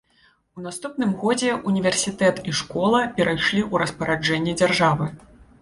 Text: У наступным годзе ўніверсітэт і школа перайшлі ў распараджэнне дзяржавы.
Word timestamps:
У 0.59 0.63
наступным 0.67 1.11
годзе 1.23 1.51
ўніверсітэт 1.69 2.41
і 2.53 2.55
школа 2.63 3.05
перайшлі 3.21 3.61
ў 3.71 3.85
распараджэнне 3.85 4.57
дзяржавы. 4.65 5.05